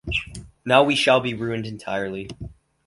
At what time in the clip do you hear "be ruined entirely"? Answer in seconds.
1.19-2.27